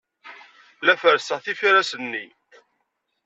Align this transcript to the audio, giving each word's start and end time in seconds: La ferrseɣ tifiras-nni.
La 0.85 0.95
ferrseɣ 1.01 1.39
tifiras-nni. 1.41 2.25